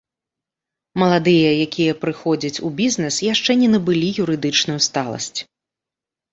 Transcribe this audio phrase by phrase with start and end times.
[1.01, 5.39] Маладыя, якія прыходзяць у бізнэс, яшчэ не набылі юрыдычную сталасць.